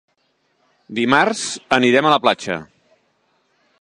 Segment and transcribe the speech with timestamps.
[0.99, 1.43] Dimarts
[1.79, 2.57] anirem a la platja.